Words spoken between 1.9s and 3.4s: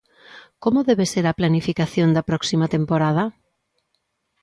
da próxima temporada?